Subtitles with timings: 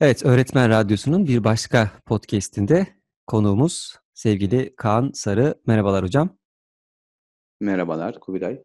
[0.00, 2.86] Evet, Öğretmen Radyosu'nun bir başka podcast'inde
[3.26, 5.54] konuğumuz sevgili Kaan Sarı.
[5.66, 6.38] Merhabalar hocam.
[7.60, 8.62] Merhabalar Kubilay.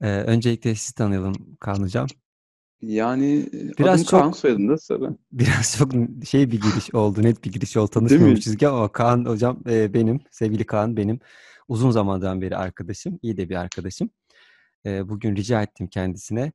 [0.00, 2.06] Ee, öncelikle sizi tanıyalım Kaan hocam.
[2.82, 5.16] Yani biraz adım çok, Kaan soyadım da Sarı.
[5.32, 5.92] Biraz çok
[6.26, 7.90] şey bir giriş oldu, net bir giriş oldu.
[7.90, 11.20] Tanışmamışız ki ama Kaan hocam e, benim, sevgili Kaan benim
[11.68, 14.10] uzun zamandan beri arkadaşım, iyi de bir arkadaşım.
[14.86, 16.52] E, bugün rica ettim kendisine.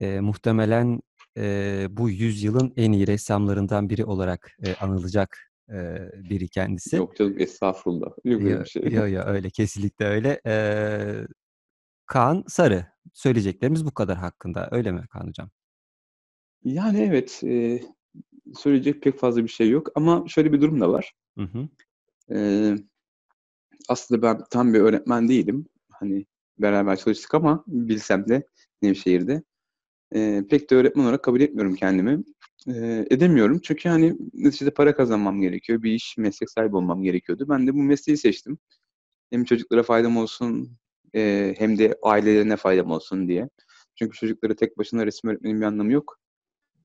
[0.00, 1.00] E, muhtemelen
[1.36, 5.38] e, bu yüzyılın en iyi ressamlarından biri olarak e, anılacak
[5.70, 5.98] e,
[6.30, 6.96] biri kendisi.
[6.96, 8.10] Yok canım estağfurullah.
[8.24, 8.82] Yok öyle bir şey.
[8.82, 10.40] Yok yok öyle kesinlikle öyle.
[10.46, 10.54] E,
[12.06, 12.86] Kaan Sarı.
[13.14, 14.68] Söyleyeceklerimiz bu kadar hakkında.
[14.72, 15.50] Öyle mi Kaan Hocam?
[16.64, 17.40] Yani evet.
[17.44, 17.80] E,
[18.54, 19.88] söyleyecek pek fazla bir şey yok.
[19.94, 21.12] Ama şöyle bir durum da var.
[21.38, 21.68] Hı hı.
[22.34, 22.38] E,
[23.88, 25.66] aslında ben tam bir öğretmen değilim.
[25.90, 26.26] Hani
[26.58, 28.46] beraber çalıştık ama bilsem de
[28.82, 29.42] Nevşehir'de
[30.16, 32.24] e, pek de öğretmen olarak kabul etmiyorum kendimi.
[32.68, 35.82] E, edemiyorum çünkü hani neticede para kazanmam gerekiyor.
[35.82, 37.46] Bir iş, meslek sahibi olmam gerekiyordu.
[37.48, 38.58] Ben de bu mesleği seçtim.
[39.30, 40.78] Hem çocuklara faydam olsun
[41.14, 43.48] e, hem de ailelerine faydam olsun diye.
[43.94, 46.18] Çünkü çocuklara tek başına resim öğretmenin bir anlamı yok.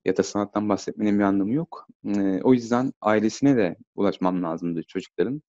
[0.04, 1.88] Ya da sanattan bahsetmenin bir anlamı yok.
[2.06, 5.42] E, o yüzden ailesine de ulaşmam lazımdı çocukların.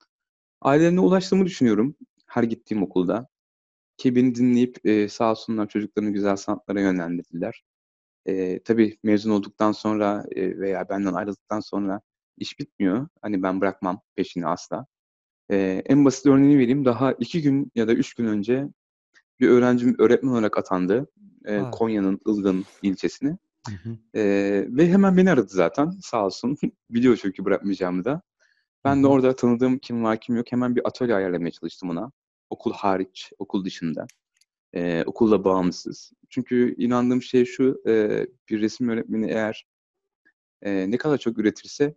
[0.62, 1.96] Ailelerine ulaştığımı düşünüyorum
[2.28, 3.28] her gittiğim okulda.
[3.98, 7.64] Ki beni dinleyip e, sağ olsunlar çocuklarını güzel sanatlara yönlendirdiler.
[8.28, 12.02] E, tabii mezun olduktan sonra e, veya benden ayrıldıktan sonra
[12.38, 13.08] iş bitmiyor.
[13.22, 14.86] Hani ben bırakmam peşini asla.
[15.52, 16.86] E, en basit örneğini vereyim.
[16.86, 18.68] Daha iki gün ya da üç gün önce
[19.40, 21.08] bir öğrencim öğretmen olarak atandı.
[21.46, 23.38] E, Konya'nın Ilgın ilçesine.
[23.68, 24.20] Hı hı.
[24.20, 24.24] E,
[24.70, 26.58] ve hemen beni aradı zaten sağ olsun.
[26.90, 28.22] Biliyor çünkü bırakmayacağımı da.
[28.86, 29.04] Ben hı.
[29.04, 32.12] de orada tanıdığım kim var kim yok hemen bir atölye ayarlamaya çalıştım ona.
[32.50, 34.08] Okul hariç, okul dışında.
[34.76, 36.12] Ee, okulla bağımsız.
[36.30, 39.66] Çünkü inandığım şey şu, e, bir resim öğretmeni eğer
[40.62, 41.96] e, ne kadar çok üretirse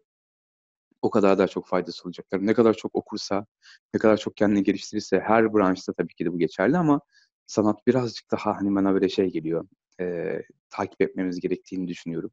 [1.03, 2.38] o kadar daha çok faydası olacaktır.
[2.42, 3.47] Ne kadar çok okursa,
[3.94, 7.00] ne kadar çok kendini geliştirirse, her branşta tabii ki de bu geçerli ama
[7.47, 9.69] sanat birazcık daha hani bana böyle şey geliyor,
[10.00, 10.38] e,
[10.70, 12.31] takip etmemiz gerektiğini düşünüyorum.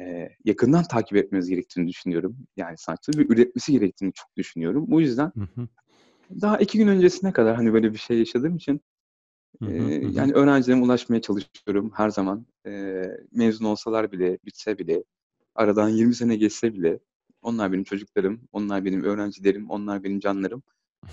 [0.00, 2.36] E, yakından takip etmemiz gerektiğini düşünüyorum.
[2.56, 4.84] Yani sanatçı ve üretmesi gerektiğini çok düşünüyorum.
[4.88, 5.68] Bu yüzden hı hı.
[6.40, 8.80] daha iki gün öncesine kadar hani böyle bir şey yaşadığım için
[9.62, 10.10] Hı hı, hı.
[10.12, 12.46] yani öğrencilerime ulaşmaya çalışıyorum her zaman.
[12.66, 13.02] E,
[13.32, 15.04] mezun olsalar bile, bitse bile,
[15.54, 16.98] aradan 20 sene geçse bile
[17.42, 20.62] onlar benim çocuklarım, onlar benim öğrencilerim, onlar benim canlarım.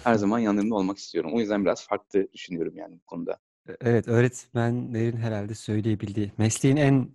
[0.03, 1.31] Her zaman yanlarında olmak istiyorum.
[1.33, 3.37] O yüzden biraz farklı düşünüyorum yani bu konuda.
[3.69, 7.09] E, evet, öğretmenlerin herhalde söyleyebildiği mesleğin en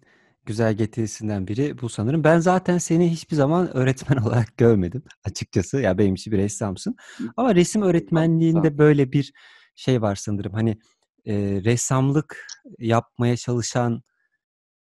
[0.47, 2.25] güzel getirisinden biri bu sanırım.
[2.25, 5.81] Ben zaten seni hiçbir zaman öğretmen olarak görmedim açıkçası.
[5.81, 6.97] Ya benim için bir ressamsın.
[7.37, 9.33] Ama resim öğretmenliğinde böyle bir
[9.75, 10.53] şey var sanırım.
[10.53, 10.79] Hani
[11.29, 11.35] e,
[11.65, 12.47] ressamlık
[12.79, 14.03] yapmaya çalışan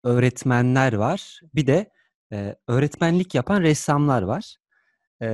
[0.03, 1.41] öğretmenler var.
[1.55, 1.91] Bir de
[2.33, 4.57] e, öğretmenlik yapan ressamlar var.
[5.21, 5.27] E,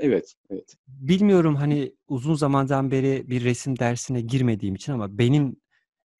[0.00, 0.76] evet, evet.
[0.88, 5.56] Bilmiyorum hani uzun zamandan beri bir resim dersine girmediğim için ama benim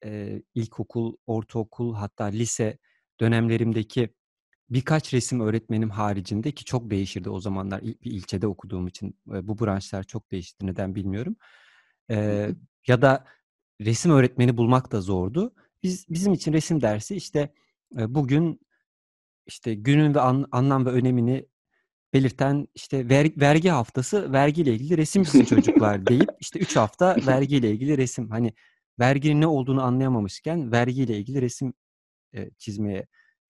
[0.05, 2.77] e, ilkokul, ortaokul hatta lise
[3.19, 4.09] dönemlerimdeki
[4.69, 9.59] birkaç resim öğretmenim haricinde ki çok değişirdi o zamanlar bir ilçede okuduğum için e, bu
[9.59, 11.35] branşlar çok değişti neden bilmiyorum.
[12.11, 12.49] E,
[12.87, 13.25] ya da
[13.85, 15.53] resim öğretmeni bulmak da zordu.
[15.83, 17.53] Biz bizim için resim dersi işte
[17.97, 18.61] e, bugün
[19.45, 21.45] işte günün ve an, anlam ve önemini
[22.13, 27.71] belirten işte ver, vergi haftası vergiyle ilgili resim çizin çocuklar deyip işte 3 hafta vergiyle
[27.71, 28.53] ilgili resim hani
[28.99, 31.73] verginin ne olduğunu anlayamamışken vergiyle ilgili resim
[32.33, 33.07] e, çizmeye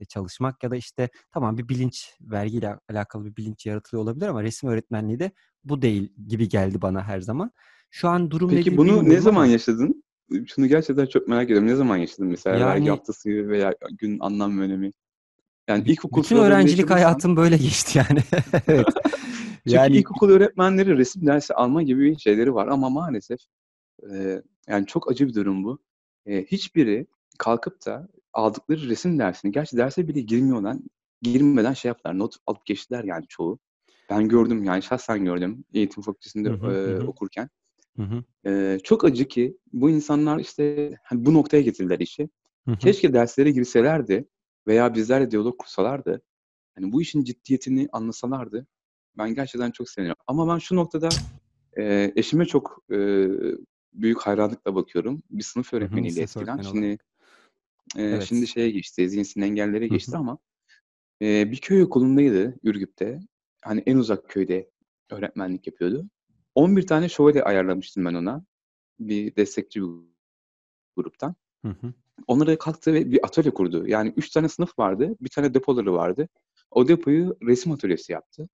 [0.09, 4.69] çalışmak ya da işte tamam bir bilinç vergiyle alakalı bir bilinç yaratılıyor olabilir ama resim
[4.69, 5.31] öğretmenliği de
[5.63, 7.51] bu değil gibi geldi bana her zaman.
[7.89, 10.00] Şu an durum Peki bunu ne zaman yaşadın?
[10.47, 11.67] Şunu gerçekten çok merak ediyorum.
[11.67, 14.91] Ne zaman yaşadın mesela yani, vergi haftası gibi veya gün anlam ve önemi?
[15.67, 18.19] Yani ilkokul bütün öğrencilik hayatım böyle geçti yani.
[18.67, 18.85] evet.
[19.63, 23.39] Çünkü yani ilkokul öğretmenleri resim dersi alma gibi şeyleri var ama maalesef
[24.13, 25.79] e, yani çok acı bir durum bu.
[26.25, 27.07] E, hiçbiri
[27.37, 30.77] kalkıp da aldıkları resim dersini, gerçi derse bile girmiyorlar,
[31.21, 33.59] girmeden şey yaptılar, not alıp geçtiler yani çoğu.
[34.09, 37.07] Ben gördüm yani şahsen gördüm eğitim fakültesinde hı hı, e, hı.
[37.07, 37.49] okurken.
[37.97, 38.23] Hı hı.
[38.45, 42.29] Ee, çok acı ki bu insanlar işte hani bu noktaya getirdiler işi.
[42.65, 42.77] Hı hı.
[42.77, 44.27] Keşke derslere girselerdi
[44.67, 46.21] veya bizlerle diyalog kursalardı.
[46.75, 48.67] Hani bu işin ciddiyetini anlasalardı.
[49.17, 50.23] Ben gerçekten çok seviniyorum.
[50.27, 51.09] Ama ben şu noktada
[51.77, 53.27] e, eşime çok e,
[53.93, 55.23] büyük hayranlıkla bakıyorum.
[55.29, 56.61] Bir sınıf öğretmeniydi eskiden.
[56.61, 56.97] Şimdi
[57.97, 58.23] e, evet.
[58.23, 60.37] şimdi şeye geçti, zihinsel engellere geçti ama
[61.21, 63.19] e, bir köy okulundaydı Ürgüp'te.
[63.61, 64.69] Hani en uzak köyde
[65.09, 66.09] öğretmenlik yapıyordu.
[66.55, 68.45] 11 tane şövalye ayarlamıştım ben ona.
[68.99, 69.87] Bir destekçi bir
[70.95, 71.35] gruptan.
[71.65, 71.93] Hı hı.
[72.27, 73.87] Onlara kalktı ve bir atölye kurdu.
[73.87, 75.15] Yani 3 tane sınıf vardı.
[75.21, 76.27] Bir tane depoları vardı.
[76.71, 78.49] o depoyu resim atölyesi yaptı.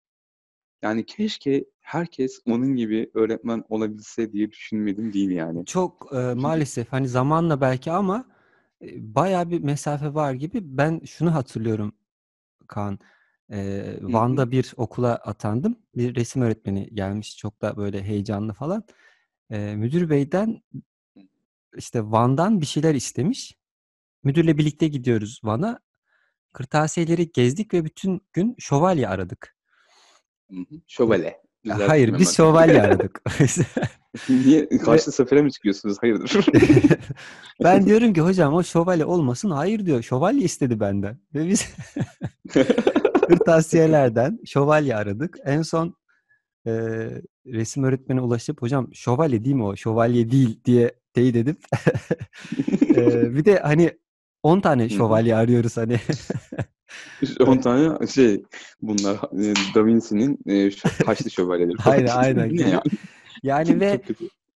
[0.83, 5.67] Yani keşke herkes onun gibi öğretmen olabilse diye düşünmedim değil yani.
[5.67, 8.25] Çok, eee, maalesef, hani, zamanla belki ama,
[8.81, 10.61] eee, bayağı bir mesafe var gibi.
[10.65, 11.93] Ben şunu hatırlıyorum
[12.69, 12.99] Kaan,
[13.51, 13.99] hı.
[14.03, 15.79] Van'da bir okula atandım.
[15.95, 18.85] Bir resim öğretmeni gelmiş, çok da böyle heyecanlı falan.
[19.51, 20.63] Eee, müdür beyden,
[21.77, 23.57] işte, Van'dan bir şeyler istemiş.
[24.25, 25.81] Müdürle birlikte gidiyoruz Van'a.
[26.53, 29.57] Kırtasiyeleri gezdik ve bütün gün şövalye aradık.
[30.87, 31.43] Şövalye.
[31.69, 33.23] Hayır, biz şövalye aradık.
[34.29, 34.63] Niye?
[34.63, 35.97] Ve Karşıda sefere mi çıkıyorsunuz?
[36.03, 36.47] Hayırdır?
[37.65, 39.51] Ben diyorum ki hocam o şövalye olmasın.
[39.51, 40.03] Hayır diyor.
[40.03, 41.19] Şövalye istedi benden.
[41.35, 41.75] Ve biz
[43.29, 45.37] kırtasiyelerden şövalye aradık.
[45.45, 45.95] En son
[46.67, 49.77] eee, resim öğretmenine ulaşıp hocam şövalye değil mi o?
[49.77, 51.59] Şövalye değil diye teyit edip
[52.81, 53.91] eee, bir de hani
[54.43, 56.01] 10 tane şövalye arıyoruz hani.
[57.23, 58.43] İşte 10 tane şey
[58.83, 60.39] bunlar eee, Da Vinci'nin
[60.71, 61.77] şu Haçlı Şövalyeleri.
[61.87, 62.71] Aynen aynen Bu ne gibi.
[62.71, 62.83] ya?
[63.43, 64.01] Yani ve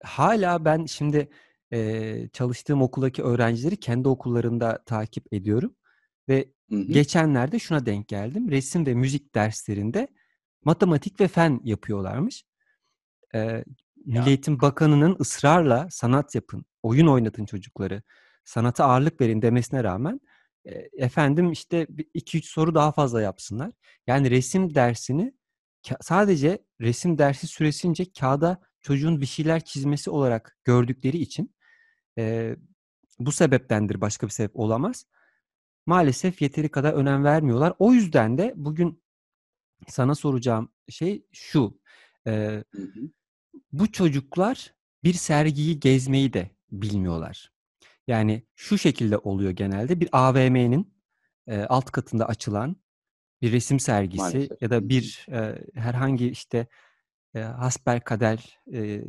[0.04, 1.28] hala ben şimdi
[1.72, 5.74] eee, çalıştığım okuldaki öğrencileri kendi okullarında takip ediyorum.
[6.28, 6.84] Ve Hı hı.
[6.92, 8.50] geçenlerde şuna denk geldim.
[8.50, 10.08] Resim ve müzik derslerinde
[10.64, 12.44] matematik ve fen yapıyorlarmış.
[13.34, 13.64] Eee,
[14.06, 14.28] Milli.
[14.28, 18.02] Eğitim Bakanı'nın ısrarla sanat yapın, oyun oynatın çocukları,
[18.44, 20.20] sanata ağırlık verin demesine rağmen
[20.64, 23.72] eee, efendim işte 2-3 soru daha fazla yapsınlar.
[24.06, 25.34] Yani resim dersini
[26.02, 31.54] sadece resim dersi süresince kağıda çocuğun bir şeyler çizmesi olarak gördükleri için
[32.18, 32.56] eee,
[33.20, 35.06] bu sebeptendir, başka bir sebep olamaz.
[35.88, 37.72] Maalesef yeteri kadar önem vermiyorlar.
[37.78, 39.02] O yüzden de bugün
[39.88, 41.80] sana soracağım şey şu:
[42.26, 43.10] Hı hı.
[43.72, 44.74] bu çocuklar
[45.04, 47.52] bir sergiyi gezmeyi de bilmiyorlar.
[48.06, 50.94] Yani şu şekilde oluyor genelde: Bir AVM'nin
[51.48, 52.76] eee, alt katında açılan
[53.42, 54.62] bir resim sergisi Maalesef.
[54.62, 56.66] ya da bir eee, herhangi işte
[57.34, 59.04] eee, hasbelkader eee,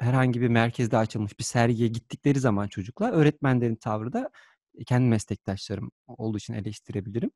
[0.00, 4.30] herhangi bir merkezde açılmış bir sergiye gittikleri zaman çocuklar, öğretmenlerin tavrı da
[4.86, 7.30] kendi meslektaşlarım olduğu için eleştirebilirim.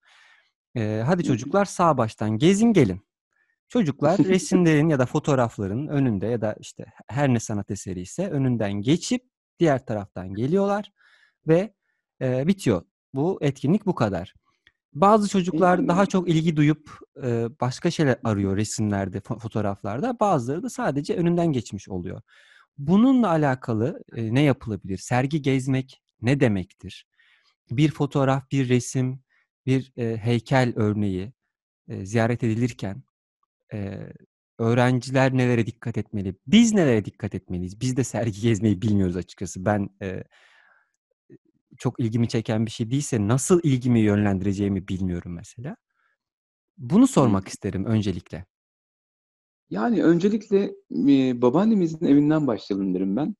[0.74, 3.00] Eee, hadi çocuklar sağ baştan gezin gelin.
[3.68, 9.22] Çocuklar resimlerin ya da fotoğrafların önünde ya da işte her ne sanat eseriyse önünden geçip
[9.60, 10.92] diğer taraftan geliyorlar
[11.48, 11.74] ve
[12.20, 12.82] eee, bitiyor.
[13.14, 14.34] Bu etkinlik bu kadar.
[14.94, 16.90] Bazı E, çocuklar daha çok ilgi duyup
[17.22, 20.20] eee, başka şeyler arıyor resimlerde, fo fotoğraflarda.
[20.20, 22.22] Bazıları da sadece önünden geçmiş oluyor.
[22.78, 24.98] Bununla alakalı eee, ne yapılabilir?
[24.98, 27.06] Sergi gezmek ne demektir?
[27.70, 29.20] Bir fotoğraf, bir resim,
[29.66, 31.32] bir eee, heykel örneği
[31.88, 33.02] eee, ziyaret edilirken
[33.74, 34.12] eee,
[34.58, 36.36] öğrenciler nelere dikkat etmeli?
[36.46, 37.80] Biz nelere dikkat etmeliyiz?
[37.80, 39.66] Biz de sergi gezmeyi bilmiyoruz açıkçası.
[39.66, 40.24] Ben eee,
[41.78, 45.76] çok ilgimi çeken bir şey değilse nasıl ilgimi yönlendireceğimi bilmiyorum mesela.
[46.78, 48.46] Bunu sormak isterim öncelikle.
[49.70, 53.36] Yani öncelikle, eee, babaannemizin evinden başlayalım derim ben.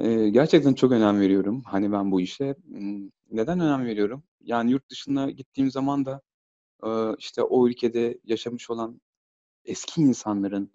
[0.00, 2.54] Eee, gerçekten çok önem veriyorum, hani, ben bu işe.
[2.68, 4.22] Imm, neden önem veriyorum?
[4.40, 6.20] Yani yurt dışına gittiğim zaman da,
[6.84, 9.00] eee, işte, o ülkede yaşamış olan
[9.66, 10.70] eski insanların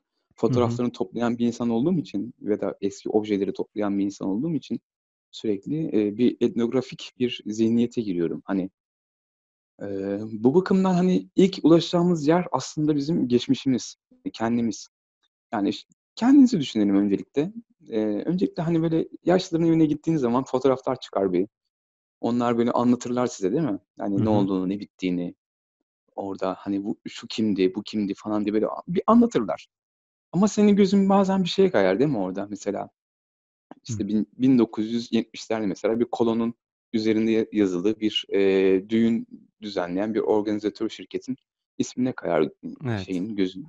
[0.48, 0.80] Hı hı.
[0.80, 4.80] fotoğraflarını toplayan bir insan olduğum için ya da eski objeleri toplayan bir insan olduğum için
[5.32, 8.42] sürekli, eee, bir etnografik bir zihniyete giriyorum.
[8.46, 8.70] Hani
[9.82, 13.96] eee, bu bakımdan, hani, ilk ulaşacağımız yer aslında bizim geçmişimiz,
[14.34, 14.88] kendimiz.
[15.54, 15.86] Yani, ş
[16.16, 17.54] kendinizi düşünelim öncelikle.
[17.90, 21.48] Eee, öncelikle, hani, böyle yaşlıların evine gittiğiniz zaman fotoğraflar çıkar bir.
[22.22, 23.80] Onlar böyle anlatırlar size, değil mi?
[24.00, 25.36] Yani ne olduğunu, ne bittiğini
[26.16, 29.68] orada, hani, bu şu kimdi, bu kimdi falan diye böyle bir anlatırlar.
[30.34, 32.90] Ama senin gözün bazen bir şeye kayar, değil mi orada mesela?
[33.88, 36.54] İşte, bin 1970'lerde mesela bir kolonun
[36.94, 39.28] üzerinde ya yazılı bir, eee, düğün
[39.62, 41.36] düzenleyen bir organizatör şirketin
[41.78, 42.50] ismine kayar,
[42.86, 43.00] Evet.
[43.06, 43.68] şeyin, gözün.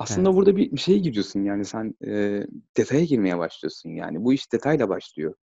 [0.00, 0.36] Aslında Evet.
[0.36, 4.24] burada bir bir şeye giriyorsun, yani sen, eee, detaya girmeye başlıyorsun, yani.
[4.24, 5.34] Bu iş detayla başlıyor.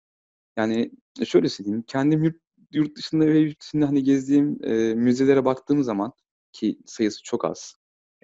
[0.57, 0.91] Yani,
[1.25, 2.37] şöyle söyleyeyim, kendim yurt
[2.73, 6.13] yurt dışında ve yurt içinde, hani, gezdiğim, eee, müzelere baktığım zaman
[6.53, 7.75] ki sayısı çok az,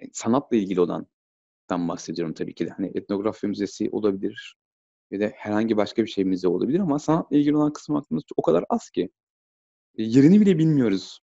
[0.02, 1.08] eee, sanatla ilgili olandan
[1.88, 2.70] bahsediyorum tabii ki de.
[2.70, 4.56] Hani, etnografya müzesi olabilir
[5.12, 8.42] ya da herhangi başka bir şey müze olabilir ama sanatla ilgili olan kısım baktığımda o
[8.42, 9.10] kadar az ki.
[9.98, 11.20] Eee, yerini bile bilmiyoruz.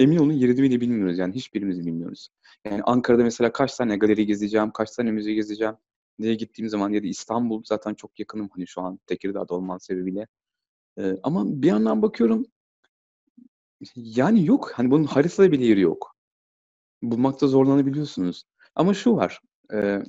[0.00, 2.30] Emin olun yerini bile bilmiyoruz, yani hiçbirimiz bilmiyoruz.
[2.66, 5.74] Yani Ankara'da mesela kaç tane galeri gezeceğim, kaç tane müze gezeceğim
[6.22, 10.28] diye gittiğim zaman ya da İstanbul zaten çok yakınım, hani, şu an Tekirdağ'da olmam sebebiyle.
[10.98, 12.46] Eee, ama bir yandan bakıyorum
[13.96, 14.72] yani yok.
[14.74, 16.16] Hani, bunun haritada bile yeri yok.
[17.02, 18.44] Bulmakta zorlanabiliyorsunuz.
[18.76, 19.40] Ama şu var,
[19.74, 20.04] eee,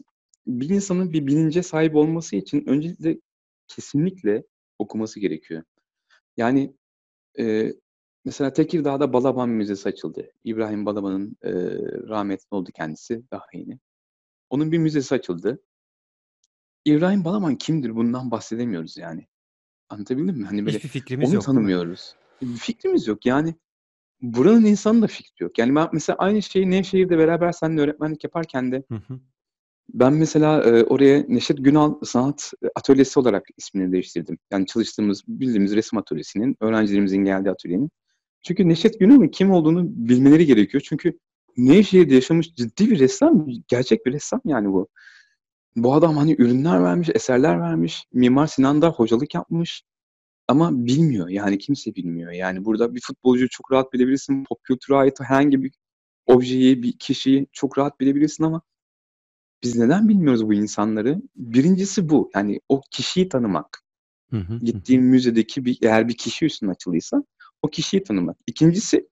[0.48, 3.18] bir insanın bir bilince sahip olması için öncelikle
[3.70, 4.44] kesinlikle
[4.80, 5.64] okuması gerekiyor.
[6.38, 6.76] Yani,
[7.40, 7.76] eee
[8.26, 10.32] mesela Tekirdağ'da Balaban Müzesi açıldı.
[10.44, 11.52] İbrahim Balaban'ın e,
[12.10, 13.80] rahmetli oldu kendisi daha yeni.
[14.50, 15.62] Onun bir müzesi açıldı.
[16.86, 17.96] İbrahim Balaban kimdir?
[17.96, 19.28] Bundan bahsedemiyoruz yani.
[19.90, 20.46] Anlatabildim mi?
[20.46, 21.44] Hani böyle Hiçbir fikrimiz onu yok.
[21.46, 22.16] tanımıyoruz.
[22.42, 23.26] Bir fikrimiz yok.
[23.26, 23.56] Yani
[24.22, 25.58] buranın insanı da fikri yok.
[25.60, 29.20] Yani ben mesela aynı şeyi Nevşehir'de beraber seninle öğretmenlik yaparken de Hı hı.
[29.94, 34.38] ben mesela e, oraya Neşet Günal Sanat Atölyesi olarak ismini değiştirdim.
[34.52, 37.90] Yani çalıştığımız, bildiğimiz resim atölyesinin, öğrencilerimizin geldiği atölyenin.
[38.44, 40.84] Çünkü Neşet Günal'ın kim olduğunu bilmeleri gerekiyor.
[40.86, 41.20] Çünkü
[41.58, 44.88] Nevşehir'de yaşamış ciddi bir ressam, gerçek bir ressam yani bu.
[45.76, 48.06] Bu adam hani ürünler vermiş, eserler vermiş.
[48.14, 49.84] Mimar Sinan'da hocalık yapmış.
[50.48, 52.32] Ama bilmiyor yani kimse bilmiyor.
[52.32, 54.44] Yani burada bir futbolcu çok rahat bilebilirsin.
[54.44, 55.72] Pop kültüre ait herhangi bir
[56.26, 58.62] objeyi, bir kişiyi çok rahat bilebilirsin ama
[59.64, 61.22] biz neden bilmiyoruz bu insanları?
[61.36, 62.32] Birincisi bu.
[62.36, 63.84] Yani o kişiyi tanımak.
[64.30, 64.60] Hı hı.
[64.60, 67.24] Gittiğin müzedeki bir eğer bir kişi üstüne açılıysa
[67.62, 68.38] o kişiyi tanımak.
[68.48, 69.10] İkincisi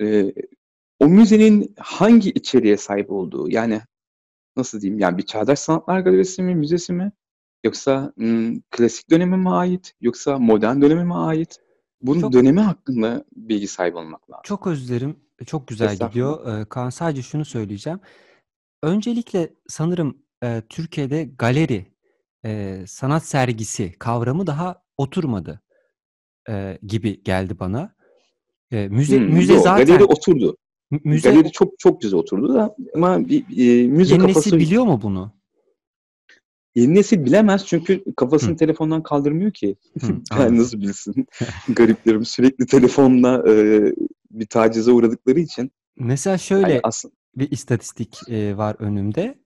[0.00, 0.32] e,
[1.00, 3.50] o müzenin hangi içeriğe sahip olduğu.
[3.50, 3.80] Yani
[4.56, 5.00] nasıl diyeyim?
[5.00, 7.12] Yani bir çağdaş sanatlar galerisi mi, müzesi mi?
[7.64, 9.94] Yoksa ım, klasik döneme mi ait?
[10.00, 11.58] Yoksa modern döneme mi ait?
[12.02, 14.42] Bunun Çok dönemi hakkında bilgi sahibi olmak lazım.
[14.44, 15.16] çok özür dilerim.
[15.46, 16.60] Çok güzel gidiyor.
[16.60, 18.00] Ee, Kaan sadece şunu söyleyeceğim.
[18.82, 21.86] Öncelikle sanırım e, Türkiye'de galeri,
[22.44, 25.62] e, sanat sergisi kavramı daha oturmadı
[26.48, 27.94] e, gibi geldi bana.
[28.72, 30.56] E, müze Hmm, müze galeri zaten oturdu.
[30.90, 33.40] mü- müze Galeri çok çok güzel oturdu da ama bir,
[33.84, 35.32] e, müze yeni kafası nesil biliyor mu bunu?
[36.74, 39.76] yeni nesil bilemez çünkü kafasını Hı, telefondan kaldırmıyor ki.
[40.00, 40.06] hı,
[40.38, 41.26] Yani nasıl bilsin?
[41.68, 43.82] Gariplerim sürekli telefonla e,
[44.30, 45.70] bir tacize uğradıkları için.
[45.96, 49.38] Mesela Yani şöyle aslında bir istatistik e, var önümde.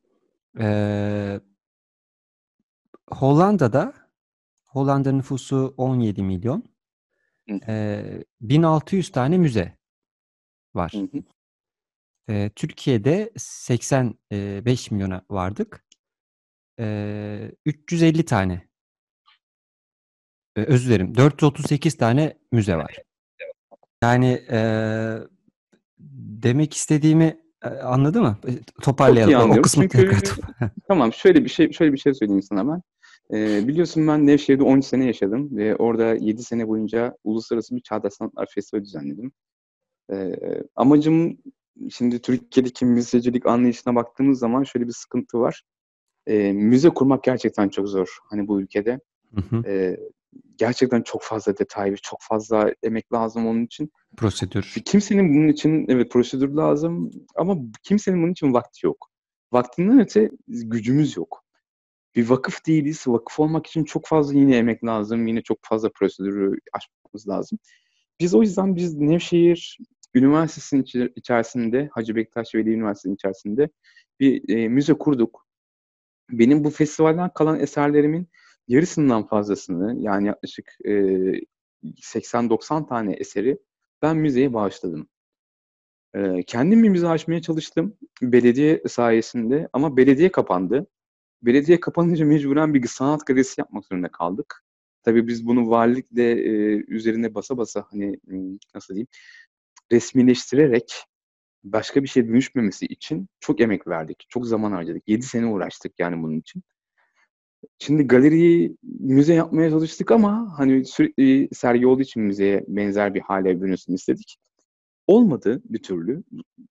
[0.61, 1.41] Ee,
[3.11, 3.93] Hollanda'da
[4.67, 6.65] Hollanda nüfusu 17 milyon.
[7.69, 9.79] Ee, 1600 tane müze
[10.75, 10.93] var.
[10.95, 11.23] hı hı.
[12.31, 15.85] Ee, Türkiye'de 85 milyona vardık.
[16.81, 18.69] Ee, 350 tane,
[20.57, 22.97] e, özür dilerim, 438 tane müze var.
[24.03, 24.59] Yani e,
[26.43, 28.39] demek istediğimi e, anladı mı?
[28.45, 29.51] E, Çok iyi Toparlayalım.
[29.51, 30.71] O, kısmı tekrar Çünkü toparlayalım.
[30.89, 32.83] tamam şöyle bir şey şöyle bir şey söyleyeyim sana ben.
[33.33, 38.13] Ee, biliyorsun ben Nevşehir'de 13 sene yaşadım ve orada 7 sene boyunca uluslararası bir Çağdaş
[38.13, 39.33] Sanatlar Festivali düzenledim.
[40.13, 40.35] Ee,
[40.77, 41.39] amacım
[41.91, 45.63] şimdi Türkiye'deki müzecilik anlayışına baktığımız zaman şöyle bir sıkıntı var.
[46.27, 48.19] Ee, müze kurmak gerçekten çok zor.
[48.31, 49.01] Hani bu ülkede
[49.35, 49.63] Hı hı.
[49.67, 49.97] Ee,
[50.57, 53.93] gerçekten çok fazla detay ve çok fazla emek lazım onun için.
[54.17, 54.75] Prosedür.
[54.85, 59.11] Kimsenin bunun için evet prosedür lazım ama kimsenin bunun için vakti yok.
[59.53, 61.45] Vaktinden öte gücümüz yok.
[62.19, 63.05] Bir vakıf değiliz.
[63.07, 65.27] Vakıf olmak için çok fazla yine emek lazım.
[65.27, 67.59] Yine çok fazla prosedürü aşmamız lazım.
[68.21, 69.79] Biz o yüzden biz Nevşehir
[70.15, 73.69] Üniversitesi'nin içerisinde, Hacı Bektaş Veli Üniversitesi'nin içerisinde
[74.21, 75.47] bir e, müze kurduk.
[76.31, 78.29] Benim bu festivalden kalan eserlerimin
[78.69, 80.93] yarısından fazlasını yani yaklaşık e,
[81.85, 83.59] 80-90 tane eseri
[84.03, 85.09] ben müzeye bağışladım.
[86.15, 90.87] E, kendim bir müze açmaya çalıştım belediye sayesinde ama belediye kapandı.
[91.43, 94.65] Belediye kapanınca mecburen bir sanat galerisi yapmak zorunda kaldık.
[95.03, 98.19] Tabii biz bunu valilikle e, üzerine basa basa hani
[98.75, 99.09] nasıl diyeyim
[99.93, 101.05] resmileştirerek
[101.65, 104.27] başka bir şey dönüşmemesi için çok emek verdik.
[104.29, 105.09] Çok zaman harcadık.
[105.09, 106.63] 7 sene uğraştık yani bunun için.
[107.79, 113.61] Şimdi galeriyi müze yapmaya çalıştık ama hani sürekli sergi olduğu için müzeye benzer bir hale
[113.63, 114.39] bürünsün istedik.
[115.07, 116.25] Olmadı bir türlü.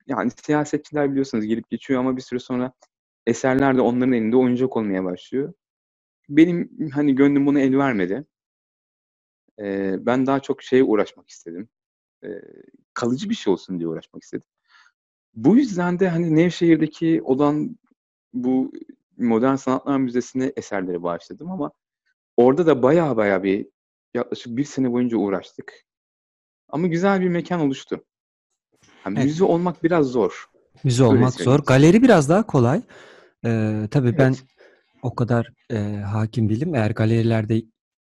[0.08, 2.74] Yani siyasetçiler biliyorsunuz gelip geçiyor ama bir süre sonra
[3.28, 5.54] eserler de onların elinde oyuncak olmaya başlıyor.
[6.30, 8.26] Benim hani gönlüm buna el vermedi.
[9.60, 11.70] Ee, ben daha çok şeye uğraşmak istedim.
[12.24, 12.28] Ee,
[12.94, 14.48] kalıcı bir şey olsun diye uğraşmak istedim.
[15.34, 17.78] Bu yüzden de hani Nevşehir'deki olan
[18.34, 18.72] bu
[19.18, 21.72] Modern Sanatlar Müzesi'ne eserleri bağışladım ama
[22.38, 23.68] orada da baya baya bir
[24.14, 25.74] yaklaşık bir sene boyunca uğraştık.
[26.70, 28.06] Ama güzel bir mekan oluştu.
[29.06, 29.26] Yani Evet.
[29.26, 30.50] müze olmak biraz zor.
[30.84, 31.60] Müze olmak zor.
[31.60, 32.82] Galeri biraz daha kolay.
[33.48, 34.44] Ee, tabii ben Evet.
[35.02, 36.76] o kadar e, hakim değilim.
[36.76, 37.62] Eğer galerilerde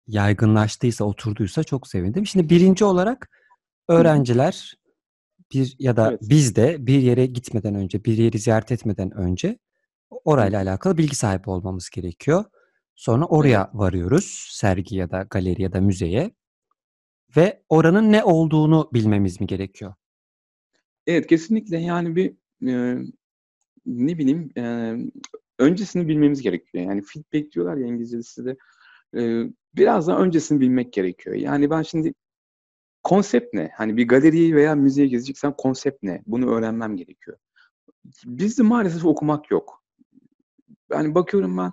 [0.08, 2.26] yaygınlaştıysa, oturduysa çok sevindim.
[2.26, 3.30] Şimdi birinci olarak
[3.90, 4.00] Hı hı.
[4.00, 4.74] öğrenciler
[5.54, 6.20] bir ya da Evet.
[6.22, 10.64] biz de bir yere gitmeden önce, bir yeri ziyaret etmeden önce Hı orayla hı.
[10.64, 12.46] alakalı bilgi sahibi olmamız gerekiyor.
[12.96, 13.32] Sonra Evet.
[13.32, 14.48] oraya varıyoruz.
[14.52, 16.32] Sergi ya da galeri ya da müzeye
[17.38, 19.94] ve oranın ne olduğunu bilmemiz mi gerekiyor?
[21.08, 22.34] Evet kesinlikle yani bir
[23.90, 24.96] ne bileyim e,
[25.60, 26.84] öncesini bilmemiz gerekiyor.
[26.84, 28.58] Yani feedback diyorlar ya İngilizce'de size.
[29.18, 29.44] E,
[29.76, 31.36] biraz daha öncesini bilmek gerekiyor.
[31.36, 32.14] Yani ben şimdi
[33.04, 33.72] konsept ne?
[33.78, 36.24] Hani bir galeriyi veya müzeye gezeceksen konsept ne?
[36.28, 37.38] Bunu öğrenmem gerekiyor.
[38.26, 39.84] Bizde maalesef okumak yok.
[40.92, 41.72] Yani bakıyorum ben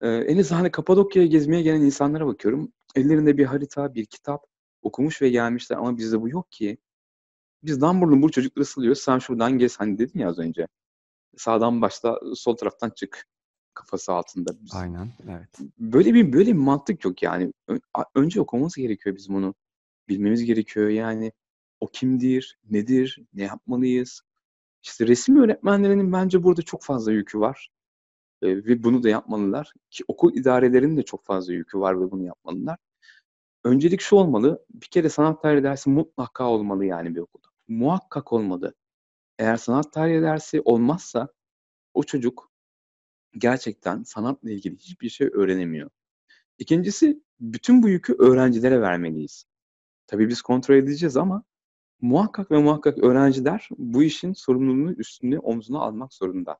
[0.00, 2.72] e, en azından hani Kapadokya'ya gezmeye gelen insanlara bakıyorum.
[2.96, 4.46] Ellerinde bir harita, bir kitap
[4.82, 6.78] okumuş ve gelmişler ama bizde bu yok ki.
[7.62, 9.00] Biz Dumbur'un bu çocukları sılıyoruz.
[9.00, 10.68] Sen şuradan gez hani dedin ya az önce.
[11.38, 13.26] Sağdan başla, sol taraftan çık
[13.74, 14.50] kafası altında.
[14.60, 15.48] Biz, Aynen, evet.
[15.78, 17.52] Böyle bir böyle bir mantık yok yani.
[18.14, 19.54] Önce okumamız gerekiyor bizim bunu.
[20.08, 21.32] Bilmemiz gerekiyor yani.
[21.80, 24.22] O kimdir, nedir, ne yapmalıyız?
[24.82, 27.70] İşte resim öğretmenlerinin bence burada çok fazla yükü var.
[28.42, 29.72] Ee, ve bunu da yapmalılar.
[29.90, 32.78] Ki okul idarelerinin de çok fazla yükü var ve bunu yapmalılar.
[33.64, 34.64] Öncelik şu olmalı.
[34.70, 37.48] Bir kere sanat tarihi dersi mutlaka olmalı yani bir okulda.
[37.68, 38.74] Muhakkak olmalı.
[39.38, 41.28] Eğer sanat tarihi dersi olmazsa
[41.94, 42.50] o çocuk
[43.32, 45.90] gerçekten sanatla ilgili hiçbir şey öğrenemiyor.
[46.58, 49.44] İkincisi bütün bu yükü öğrencilere vermeliyiz.
[50.06, 51.42] Tabii biz kontrol edeceğiz ama
[52.00, 56.58] muhakkak ve muhakkak öğrenciler bu işin sorumluluğunu üstüne omzuna almak zorunda.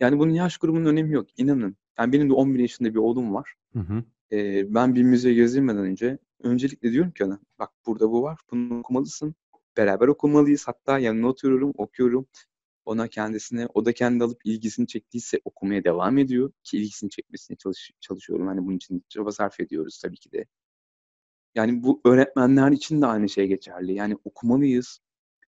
[0.00, 1.26] Yani bunun yaş grubunun önemi yok.
[1.36, 1.76] İnanın.
[1.98, 3.54] Yani benim de 11 yaşında bir oğlum var.
[3.72, 4.04] Hı hı.
[4.32, 8.38] Ee, ben bir müzeye gezdirmeden önce öncelikle diyorum ki ona bak burada bu var.
[8.50, 9.34] Bunu okumalısın.
[9.76, 10.68] Beraber okumalıyız.
[10.68, 12.26] Hatta yanına oturuyorum, okuyorum.
[12.84, 16.52] Ona kendisine, o da kendi alıp ilgisini çektiyse okumaya devam ediyor.
[16.64, 18.46] Ki ilgisini çekmesine çalış, çalışıyorum.
[18.46, 20.46] Hani bunun için çaba sarf ediyoruz tabii ki de.
[21.54, 23.94] Yani bu öğretmenler için de aynı şey geçerli.
[23.94, 25.00] Yani okumalıyız.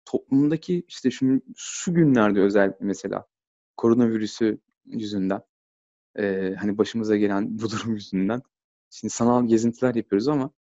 [0.06, 3.26] Toplumdaki işte şu, şu günlerde özellikle mesela
[3.78, 5.42] koronavirüsü yüzünden
[6.20, 8.42] e, hani başımıza gelen bu durum yüzünden
[8.90, 10.52] şimdi sanal gezintiler yapıyoruz ama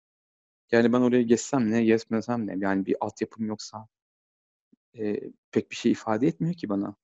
[0.71, 3.87] yani ben oraya geçsem ne, gezmesem ne yani bir altyapım yoksa
[4.99, 5.19] e,
[5.51, 6.95] pek bir şey ifade etmiyor ki bana.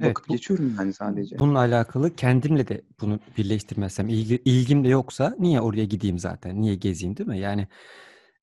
[0.00, 1.36] Evet, Bakıp bu geçiyorum yani sadece.
[1.38, 6.60] bununla alakalı kendimle de bunu birleştirmezsem, ilgi ilgim de yoksa niye oraya gideyim zaten?
[6.60, 7.38] Niye gezeyim, değil mi?
[7.38, 7.68] Yani,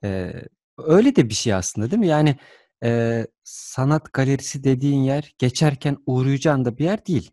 [0.03, 2.07] eee, öyle de bir şey aslında, değil mi?
[2.07, 2.35] Yani,
[2.83, 7.31] eee, sanat galerisi dediğin yer geçerken uğrayacağın da bir yer değil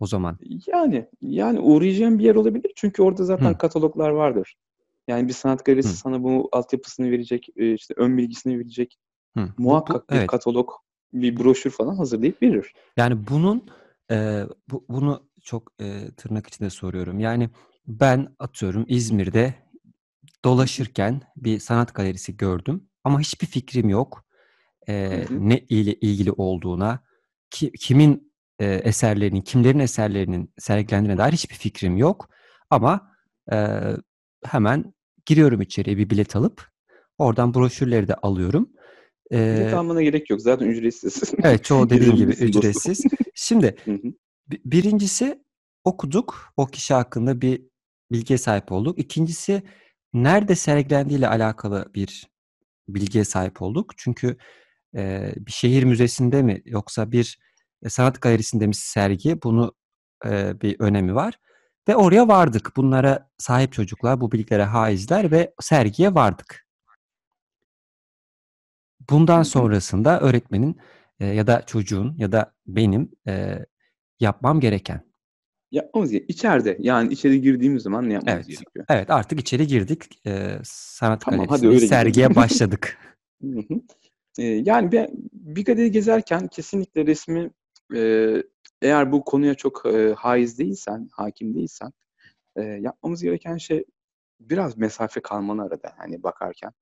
[0.00, 0.38] o zaman.
[0.66, 3.58] Yani, yani uğrayacağım bir yer olabilir çünkü orada zaten Hı.
[3.58, 4.56] kataloglar vardır.
[5.10, 5.96] Yani bir sanat galerisi Hı.
[5.96, 8.98] sana bu altyapısını verecek, eee, işte ön bilgisini verecek.
[9.36, 9.40] Hı.
[9.40, 10.30] Bu bu Muhakkak bir evet.
[10.30, 10.70] katalog,
[11.12, 12.72] bir broşür falan hazırlayıp verir.
[12.96, 13.68] Yani bunun,
[14.10, 17.20] eee, bu bunu çok, eee, tırnak içinde soruyorum.
[17.20, 17.50] Yani
[17.86, 19.54] ben atıyorum İzmir'de
[20.44, 24.24] dolaşırken bir sanat galerisi gördüm ama hiçbir fikrim yok,
[24.86, 25.48] Hı hı.
[25.48, 27.02] ne ile ilgili olduğuna,
[27.50, 32.28] ki kimin, eee, eserlerinin, kimlerin eserlerinin sergilendiğine dair hiçbir fikrim yok
[32.70, 33.12] ama,
[33.52, 33.96] eee,
[34.44, 34.94] hemen
[35.26, 36.68] giriyorum içeriye bir bilet alıp
[37.18, 38.70] oradan broşürleri de alıyorum.
[39.32, 40.40] Bilet Eee almana gerek yok.
[40.40, 41.32] Zaten ücretsiz.
[41.42, 43.04] Evet, çoğu dediğin gibi ücretsiz.
[43.34, 43.76] Şimdi
[44.64, 45.42] birincisi
[45.84, 47.62] okuduk, o kişi hakkında bir
[48.12, 48.98] bilgiye sahip olduk.
[48.98, 49.62] İkincisi
[50.12, 52.26] nerede sergilendiğiyle alakalı bir
[52.88, 53.92] bilgiye sahip olduk.
[53.96, 54.36] Çünkü,
[54.94, 57.38] eee, bir şehir müzesinde mi yoksa bir,
[57.88, 59.74] sanat galerisinde mi sergi bunu,
[60.24, 61.38] eee, bir önemi var
[61.90, 62.76] ve oraya vardık.
[62.76, 66.66] Bunlara sahip çocuklar, bu bilgilere haizler ve sergiye vardık.
[69.10, 70.76] Bundan sonrasında öğretmenin,
[71.20, 73.66] eee, ya da çocuğun ya da benim, eee,
[74.20, 75.00] yapmam gereken.
[75.70, 78.84] Yapmamız ge içeride, yani içeri girdiğimiz zaman ne yapmamız Evet, gerekiyor?
[78.88, 80.20] evet artık içeri girdik.
[80.26, 81.82] Eee, sanat Tamam, hadi galerisindeyiz.
[81.82, 81.88] öyle gidelim.
[81.88, 82.98] Sergiye başladık.
[84.38, 87.50] Eee, yani be bir galeri gezerken kesinlikle resmi,
[87.94, 88.42] eee,
[88.82, 91.92] eğer bu konuya çok, eee, haiz değilsen, hâkim değilsen,
[92.58, 93.84] eee, yapmamız gereken şey
[94.40, 96.72] biraz mesafe kalmalı arada, hani, bakarken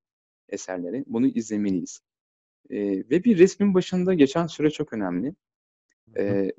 [0.51, 1.05] eserlere.
[1.09, 2.01] Bunu izlemeliyiz.
[2.71, 5.35] Eee, ve bir resmin başında geçen süre çok önemli.
[6.19, 6.53] Eee,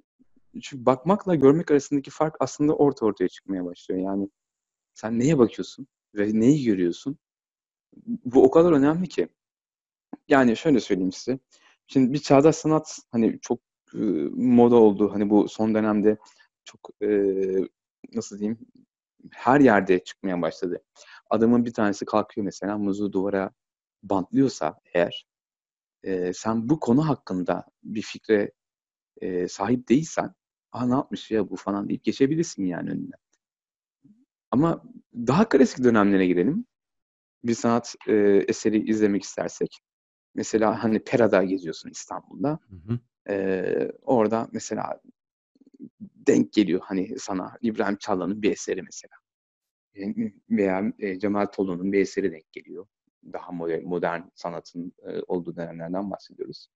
[0.63, 4.01] çünkü bakmakla görmek arasındaki fark aslında orada ortaya çıkmaya başlıyor.
[4.01, 4.29] Yani
[4.95, 7.19] sen neye bakıyorsun ve neyi görüyorsun?
[8.25, 9.29] Bu o kadar önemli ki.
[10.29, 11.39] Yani şöyle söyleyeyim size.
[11.87, 13.59] Şimdi bir çağdaş sanat, hani, çok,
[13.95, 15.11] ııı, moda oldu.
[15.13, 16.17] Hani, bu son dönemde
[16.65, 17.69] çok, eee,
[18.15, 18.59] nasıl diyeyim,
[19.33, 20.83] her yerde çıkmaya başladı.
[21.31, 23.51] Adamın bir tanesi kalkıyor mesela muzu duvara
[24.03, 25.25] bantlıyorsa eğer,
[26.05, 28.51] eee, sen bu konu hakkında bir fikre,
[29.21, 30.33] eee, sahip değilsen,
[30.73, 33.19] "A, ne yapmış ya bu?" falan deyip geçebilirsin yani önünden.
[34.51, 34.83] Ama
[35.27, 36.65] daha klasik dönemlere girelim.
[37.45, 39.79] Bir sanat, eee, eseri izlemek istersek.
[40.35, 42.59] Mesela, hani, Pera'da geziyorsun İstanbul'da.
[42.69, 42.99] Hı hı.
[43.29, 45.01] Eee, orada mesela
[46.01, 49.13] denk geliyor, hani, sana İbrahim Çağla'nın bir eseri mesela.
[50.51, 52.87] Veya, Cemal Tolun'un bir eseri denk geliyor.
[53.33, 54.93] Daha moder modern sanatın,
[55.27, 56.67] olduğu dönemlerden bahsediyoruz.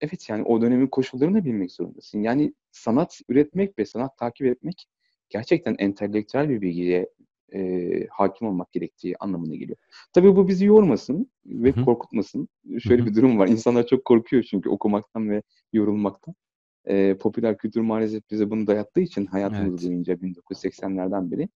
[0.00, 2.22] Evet, yani o dönemin koşullarını da bilmek zorundasın.
[2.22, 4.86] Yani sanat üretmek ve sanat takip etmek
[5.30, 7.10] gerçekten entelektüel bir bilgiye,
[7.54, 9.78] e, hakim olmak gerektiği anlamına geliyor.
[10.12, 11.84] Tabii bu bizi yormasın ve Hı-hı.
[11.84, 12.48] korkutmasın.
[12.78, 13.10] Şöyle Hı-hı.
[13.10, 13.48] bir durum var.
[13.48, 16.34] İnsanlar çok korkuyor çünkü okumaktan ve yorulmaktan.
[16.84, 19.90] E, popüler kültür maalesef bize bunu dayattığı için hayatımız evet.
[19.90, 21.48] boyunca 1980'lerden beri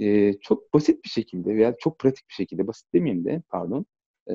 [0.00, 3.86] e, çok basit bir şekilde veya çok pratik bir şekilde, basit demeyeyim de pardon,
[4.30, 4.34] e,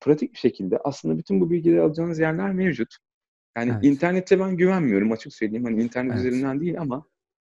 [0.00, 2.96] pratik bir şekilde aslında bütün bu bilgileri alacağınız yerler mevcut.
[3.56, 3.84] Yani evet.
[3.84, 5.64] internete ben güvenmiyorum açık söyleyeyim.
[5.64, 6.24] Hani internet evet.
[6.24, 7.06] üzerinden değil ama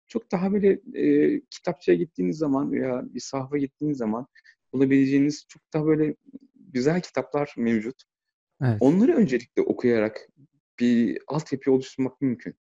[0.08, 4.28] çok daha böyle e, kitapçıya gittiğiniz zaman veya bir sahva gittiğiniz zaman
[4.74, 6.16] bulabileceğiniz çok daha böyle
[6.56, 8.04] güzel kitaplar mevcut.
[8.62, 8.78] Evet.
[8.80, 10.28] Onları öncelikle okuyarak
[10.80, 12.56] bir altyapı oluşturmak mümkün.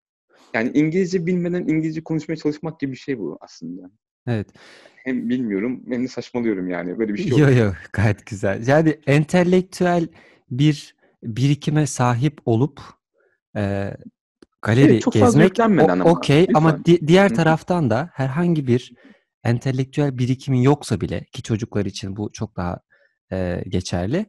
[0.55, 3.91] Yani İngilizce bilmeden İngilizce konuşmaya çalışmak gibi bir şey bu aslında.
[4.27, 4.49] Evet.
[4.97, 6.99] Hem bilmiyorum hem de saçmalıyorum yani.
[6.99, 8.67] Böyle bir şey Yok yok gayet güzel.
[8.67, 10.09] Yani entelektüel
[10.51, 12.81] bir birikime sahip olup
[13.57, 13.91] e,
[14.65, 15.59] galeri evet, çok gezmek
[16.05, 18.93] okey ama di- diğer taraftan da herhangi bir
[19.45, 22.81] entelektüel birikimin yoksa bile ki çocuklar için bu çok daha
[23.33, 24.27] e, geçerli.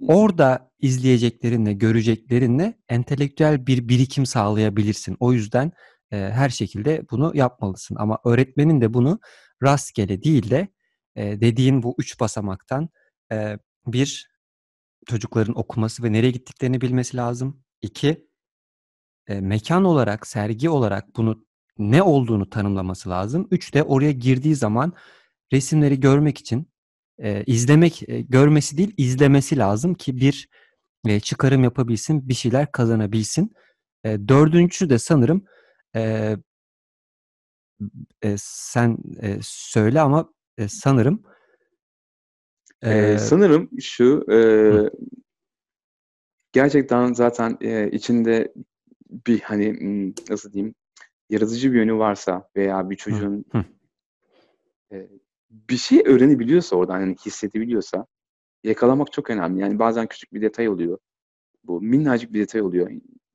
[0.00, 5.16] Orada izleyeceklerinle, göreceklerinle entelektüel bir birikim sağlayabilirsin.
[5.20, 5.72] O yüzden
[6.12, 7.96] e, her şekilde bunu yapmalısın.
[7.98, 9.20] Ama öğretmenin de bunu
[9.62, 10.68] rastgele değil de
[11.16, 12.88] e, dediğin bu üç basamaktan
[13.32, 14.30] e, bir
[15.06, 17.64] çocukların okuması ve nereye gittiklerini bilmesi lazım.
[17.82, 18.27] İki,
[19.28, 21.44] e, mekan olarak, sergi olarak bunu
[21.78, 23.48] ne olduğunu tanımlaması lazım.
[23.50, 24.92] Üç de oraya girdiği zaman
[25.52, 26.70] resimleri görmek için
[27.18, 30.48] e, izlemek, e, görmesi değil izlemesi lazım ki bir
[31.06, 33.52] e, çıkarım yapabilsin, bir şeyler kazanabilsin.
[34.04, 35.44] E, dördüncüsü de sanırım
[35.96, 36.36] e,
[38.22, 41.22] e, sen e, söyle ama e, sanırım
[42.82, 44.38] e, sanırım şu e,
[46.52, 48.52] gerçekten zaten e, içinde
[49.10, 50.74] bir hani nasıl diyeyim
[51.30, 53.64] yaratıcı bir yönü varsa veya bir çocuğun hı.
[54.92, 55.08] E,
[55.50, 58.06] bir şey öğrenebiliyorsa oradan yani hissedebiliyorsa
[58.64, 59.60] yakalamak çok önemli.
[59.60, 60.98] Yani bazen küçük bir detay oluyor.
[61.64, 62.90] Bu minnacık bir detay oluyor.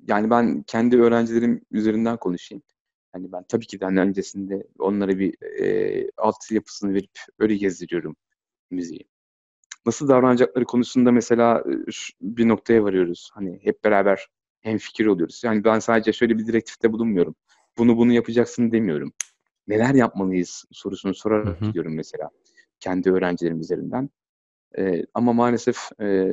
[0.07, 2.63] Yani ben kendi öğrencilerim üzerinden konuşayım.
[3.11, 8.15] Hani ben tabii ki de öncesinde onlara bir e, alt yapısını verip öyle gezdiriyorum
[8.71, 9.07] müziği.
[9.85, 11.63] Nasıl davranacakları konusunda mesela
[12.21, 13.29] bir noktaya varıyoruz.
[13.33, 14.27] Hani hep beraber
[14.63, 15.41] hem fikir oluyoruz.
[15.43, 17.35] Yani ben sadece şöyle bir direktifte bulunmuyorum.
[17.77, 19.13] Bunu bunu yapacaksın demiyorum.
[19.67, 21.67] Neler yapmalıyız sorusunu sorarak hı hı.
[21.67, 22.29] gidiyorum mesela
[22.79, 24.09] kendi öğrencilerim üzerinden.
[24.77, 26.29] Ee, ama maalesef e,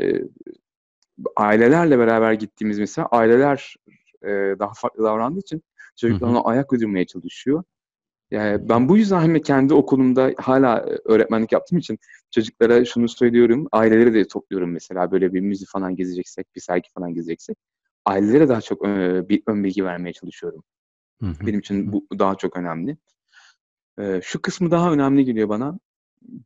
[1.37, 3.77] ailelerle beraber gittiğimiz mesela aileler
[4.23, 5.63] e, daha farklı davrandığı için
[5.97, 7.65] çocuklar ona ayak uydurmaya çalışıyor.
[8.31, 11.99] Yani ben bu yüzden hem kendi okulumda hala öğretmenlik yaptığım için
[12.31, 13.69] çocuklara şunu söylüyorum.
[13.73, 17.59] Aileleri de topluyorum mesela böyle bir müzik falan gezeceksek, bir sergi falan gezeceksek.
[18.11, 20.63] Ailelere daha çok e, bir ön bilgi vermeye çalışıyorum.
[21.23, 21.47] Hı hı.
[21.47, 22.97] Benim için bu daha çok önemli.
[23.99, 25.79] E, şu kısmı daha önemli geliyor bana.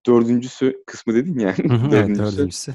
[0.06, 1.56] Dördüncüsü kısmı dedin ya.
[1.56, 1.96] Dördüncüsü.
[1.96, 2.74] Evet, dördüncüsü.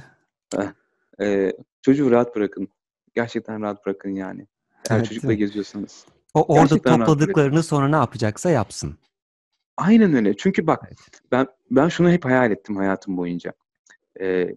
[1.21, 2.67] E, çocuğu rahat bırakın.
[3.15, 4.47] Gerçekten rahat bırakın yani.
[4.89, 6.05] Eğer evet, çocukla geziyorsanız.
[6.33, 8.97] O orada Gerçekten topladıklarını sonra ne yapacaksa yapsın.
[9.77, 10.37] Aynen öyle.
[10.37, 11.21] Çünkü bak evet.
[11.31, 13.53] ben ben şunu hep hayal ettim hayatım boyunca.
[14.21, 14.55] Ee,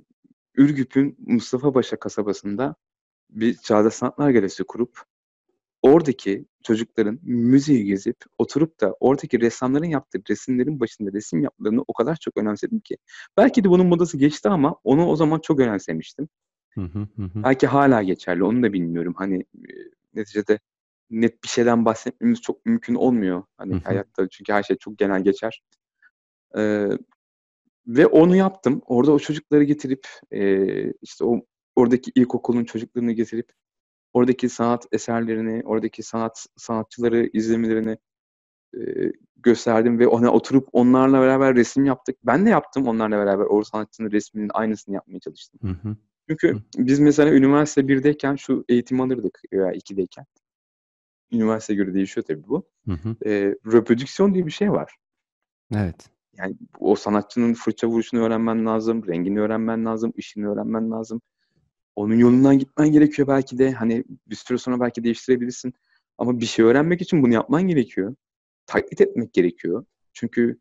[0.54, 2.74] Ürgüp'ün Mustafa Paşa kasabasında
[3.32, 5.02] bir Çağdaş Sanatlar Galerisi kurup
[5.82, 12.16] oradaki çocukların müziği gezip oturup da oradaki ressamların yaptığı resimlerin başında resim yapmalarını o kadar
[12.16, 12.96] çok önemsedim ki.
[13.36, 16.28] Belki de bunun modası geçti ama onu o zaman çok önemsemiştim.
[16.74, 17.42] Hı hı hı.
[17.44, 19.14] Belki hala geçerli onu da bilmiyorum.
[19.16, 19.44] Hani
[20.14, 20.58] neticede
[21.10, 23.42] net bir şeyden bahsetmemiz çok mümkün olmuyor.
[23.56, 25.62] Hani hayatta çünkü her şey çok genel geçer.
[26.56, 26.88] Ee,
[27.86, 28.82] ve onu yaptım.
[28.86, 31.40] Orada o çocukları getirip e, işte o
[31.82, 33.52] oradaki ilkokulun çocuklarını getirip
[34.12, 37.98] oradaki sanat eserlerini, oradaki sanat sanatçıları izlemelerini
[38.76, 38.80] e,
[39.36, 42.16] gösterdim ve ona oturup onlarla beraber resim yaptık.
[42.24, 45.60] Ben de yaptım onlarla beraber o sanatçının resminin aynısını yapmaya çalıştım.
[45.62, 45.96] Hı hı.
[46.28, 46.62] Çünkü hı.
[46.76, 50.26] biz mesela üniversite 1'deyken şu eğitim alırdık veya 2'deyken
[51.32, 52.68] üniversite göre değişiyor tabii bu.
[52.86, 53.16] Hı hı.
[53.26, 53.30] E,
[53.72, 54.96] reprodüksiyon diye bir şey var.
[55.74, 56.10] Evet.
[56.38, 61.20] Yani o sanatçının fırça vuruşunu öğrenmen lazım, rengini öğrenmen lazım, ışını öğrenmen lazım.
[61.96, 63.72] Onun yolundan gitmen gerekiyor belki de.
[63.72, 65.74] Hani bir süre sonra belki değiştirebilirsin.
[66.18, 68.14] Ama bir şey öğrenmek için bunu yapman gerekiyor.
[68.66, 69.84] Taklit etmek gerekiyor.
[70.12, 70.58] Çünkü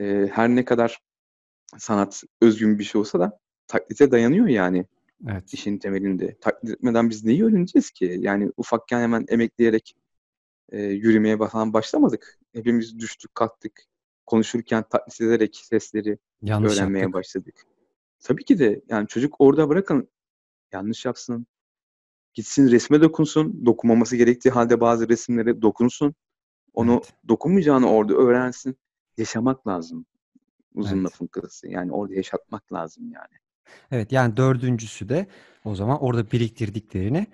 [0.00, 0.98] e, her ne kadar
[1.78, 4.86] sanat özgün bir şey olsa da taklite dayanıyor yani.
[5.28, 5.54] Evet.
[5.54, 6.36] işin temelinde.
[6.40, 8.16] Taklit etmeden biz neyi öğreneceğiz ki?
[8.20, 9.96] Yani ufakken hemen emekleyerek
[10.72, 12.38] e, yürümeye falan başlamadık.
[12.52, 13.84] Hepimiz düştük, kalktık.
[14.26, 17.14] Konuşurken taklit ederek sesleri yanlış öğrenmeye yaptık.
[17.14, 17.66] başladık.
[18.20, 20.08] Tabii ki de yani çocuk orada bırakın
[20.72, 21.46] yanlış yapsın.
[22.34, 23.66] Gitsin resme dokunsun.
[23.66, 26.14] Dokunmaması gerektiği halde bazı resimlere dokunsun.
[26.74, 27.12] Onu evet.
[27.28, 28.76] dokunmayacağını orada öğrensin.
[29.18, 30.06] Yaşamak lazım.
[30.74, 31.04] Uzun Evet.
[31.04, 31.68] lafın kısası.
[31.68, 33.34] Yani orada yaşatmak lazım yani.
[33.90, 35.26] Evet, yani dördüncüsü de
[35.64, 37.26] o zaman orada biriktirdiklerini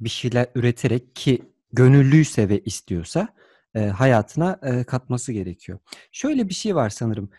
[0.00, 3.28] bir şeyler üreterek ki gönüllüyse ve istiyorsa
[3.74, 5.78] e, hayatına e, katması gerekiyor.
[6.12, 7.30] Şöyle bir şey var sanırım.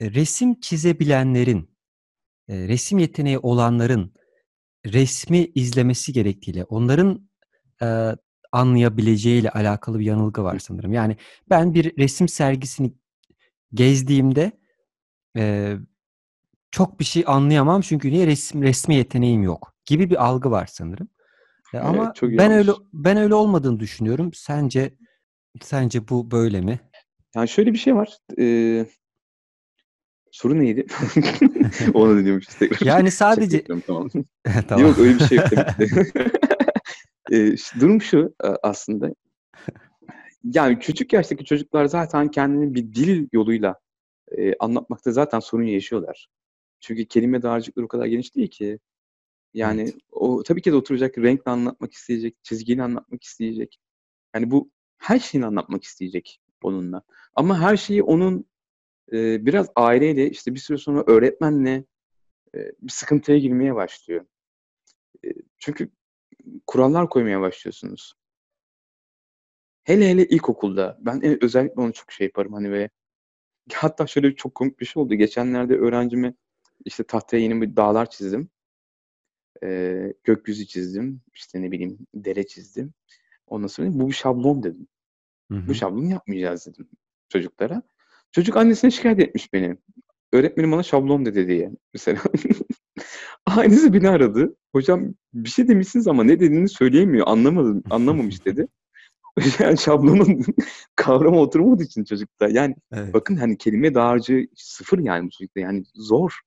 [0.00, 1.70] E, resim çizebilenlerin,
[2.48, 4.12] e, resim yeteneği olanların
[4.86, 7.28] resmi izlemesi gerektiğiyle, onların
[7.82, 8.16] e,
[8.52, 10.92] anlayabileceğiyle alakalı bir yanılgı var sanırım.
[10.92, 11.16] Yani
[11.50, 12.92] ben bir resim sergisini
[13.74, 14.52] gezdiğimde
[15.36, 15.74] e,
[16.70, 21.08] çok bir şey anlayamam çünkü niye resim resmi yeteneğim yok gibi bir algı var sanırım.
[21.74, 24.32] E, Evet, ama ben öyle ben öyle olmadığını düşünüyorum.
[24.34, 24.94] Sence
[25.62, 26.80] sence bu böyle mi?
[27.34, 28.18] Yani şöyle bir şey var.
[28.38, 28.86] Ee,
[30.30, 30.86] soru neydi?
[31.94, 32.86] Onu da diyormuşuz tekrar.
[32.86, 34.08] Yani sadece tamam.
[34.68, 34.86] tamam.
[34.86, 36.12] Yok öyle bir şey yok tabii ki.
[37.32, 39.14] Ee, durum şu e, aslında.
[40.44, 43.76] Yani küçük yaştaki çocuklar zaten kendini bir dil yoluyla
[44.38, 46.28] e, anlatmakta zaten sorun yaşıyorlar.
[46.80, 48.78] Çünkü kelime dağarcıkları o kadar geniş değil ki.
[49.54, 49.94] Yani Evet.
[50.10, 53.78] o tabii ki de oturacak, renkle anlatmak isteyecek, çizgiyle anlatmak isteyecek.
[54.34, 57.02] Yani bu her şeyini anlatmak isteyecek onunla.
[57.34, 58.44] Ama her şeyi onun
[59.12, 61.84] e, biraz aileyle, işte bir süre sonra öğretmenle
[62.54, 64.26] e, bir sıkıntıya girmeye başlıyor.
[65.24, 65.90] E, çünkü
[66.66, 68.14] kurallar koymaya başlıyorsunuz.
[69.84, 70.98] Hele hele ilkokulda.
[71.00, 72.90] Ben e- özellikle onu çok şey yaparım hani ve
[73.74, 75.14] hatta şöyle çok komik bir şey oldu.
[75.14, 76.34] Geçenlerde öğrencime
[76.84, 78.50] işte tahtaya yeni bir dağlar çizdim.
[79.62, 81.20] Ee, gökyüzü çizdim.
[81.34, 82.94] İşte ne bileyim dere çizdim.
[83.46, 84.88] Ondan sonra bu bir şablon dedim.
[85.50, 85.74] Hı Bu hı.
[85.74, 86.88] şablonu yapmayacağız dedim
[87.28, 87.82] çocuklara.
[88.32, 89.76] Çocuk annesine şikayet etmiş beni.
[90.32, 92.20] Öğretmenim bana şablon dedi diye mesela.
[93.46, 94.56] Aynısı beni aradı.
[94.72, 97.26] Hocam bir şey demişsiniz ama ne dediğini söyleyemiyor.
[97.28, 98.66] Anlamadım, anlamamış dedi.
[99.58, 100.42] Yani şablonun
[100.96, 102.48] kavramı oturmadığı için çocukta.
[102.48, 103.14] Yani Evet.
[103.14, 105.60] bakın hani kelime dağarcığı sıfır yani bu çocukta.
[105.60, 106.40] Yani zor.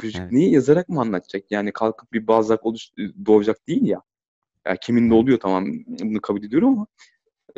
[0.00, 0.32] Çocuk Evet.
[0.32, 1.44] niye yazarak mı anlatacak?
[1.50, 2.90] Yani kalkıp bir bazlak oluş
[3.26, 4.02] doğacak değil ya.
[4.66, 5.22] Ya kimin de Evet.
[5.22, 5.66] oluyor tamam
[6.02, 6.86] bunu kabul ediyorum ama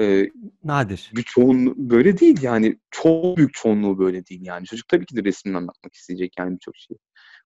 [0.01, 0.31] e,
[0.65, 1.13] Nadir.
[1.17, 2.79] bir çoğunluğu böyle değil yani.
[2.91, 4.67] Çok büyük çoğunluğu böyle değil yani.
[4.67, 6.97] Çocuk tabii ki de resmini anlatmak isteyecek yani birçok şey.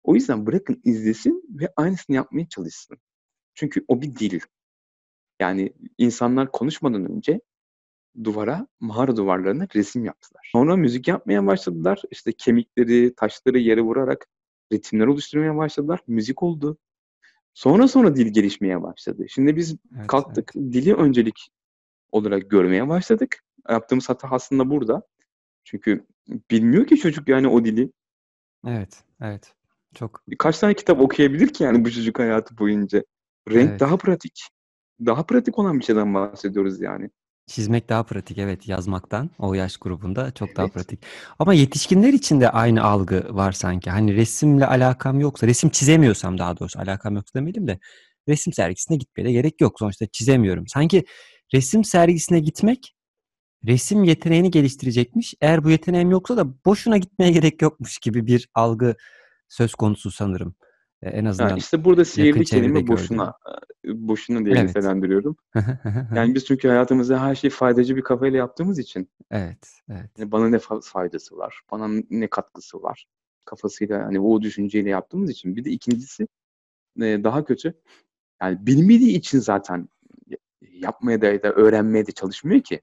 [0.03, 2.99] O yüzden bırakın izlesin ve aynısını yapmaya çalışsın.
[3.55, 4.41] Çünkü o bir dil.
[5.41, 7.41] Yani insanlar konuşmadan önce
[8.25, 10.49] duvara, mağara duvarlarına resim yaptılar.
[10.53, 12.03] Sonra müzik yapmaya başladılar.
[12.11, 14.27] İşte kemikleri, taşları yere vurarak
[14.73, 16.01] ritimler oluşturmaya başladılar.
[16.07, 16.79] Müzik oldu.
[17.55, 19.27] Sonra sonra dil gelişmeye başladı.
[19.29, 20.73] Şimdi biz Evet, kalktık, evet.
[20.73, 21.51] dili öncelik
[22.15, 23.41] olarak görmeye başladık.
[23.69, 25.03] Yaptığımız hata aslında burada.
[25.65, 26.07] Çünkü
[26.51, 27.93] bilmiyor ki çocuk yani o dili.
[28.67, 29.55] Evet, evet.
[29.95, 33.05] Çok Kaç tane kitap okuyabilir ki yani bu çocuk hayatı boyunca?
[33.51, 33.81] Renk evet.
[33.81, 34.49] daha pratik.
[35.07, 37.11] Daha pratik olan bir şeyden bahsediyoruz yani.
[37.47, 40.75] Çizmek daha pratik evet yazmaktan o yaş grubunda çok daha Evet.
[40.75, 41.03] pratik.
[41.39, 43.91] Ama yetişkinler için de aynı algı var sanki.
[43.91, 47.79] Hani resimle alakam yoksa, resim çizemiyorsam daha doğrusu alakam yoksa demeyelim de
[48.29, 49.79] resim sergisine gitmeye de gerek yok.
[49.79, 50.69] Sonuçta çizemiyorum.
[50.69, 51.05] Sanki
[51.55, 52.95] resim sergisine gitmek
[53.67, 55.35] resim yeteneğini geliştirecekmiş.
[55.41, 58.97] Eğer bu yeteneğim yoksa da boşuna gitmeye gerek yokmuş gibi bir algı
[59.49, 60.55] söz konusu sanırım.
[61.03, 63.35] E, En azından işte burada sihirli kelime boşuna.
[63.85, 64.69] e, Boşuna diye Evet.
[64.69, 65.37] nitelendiriyorum.
[66.15, 70.11] Yani biz çünkü hayatımızda her şeyi faydacı bir kafayla yaptığımız için Evet, evet.
[70.17, 73.07] hani bana ne fa- faydası var, bana ne katkısı var
[73.45, 75.57] kafasıyla hani o düşünceyle yaptığımız için.
[75.57, 76.27] Bir de ikincisi
[77.01, 77.75] e, daha kötü.
[78.43, 79.89] Yani bilmediği için zaten
[80.75, 82.81] yapmaya da ya da öğrenmeye de çalışmıyor ki.